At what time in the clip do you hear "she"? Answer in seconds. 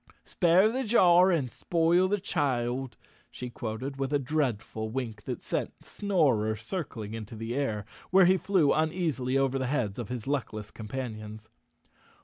3.29-3.51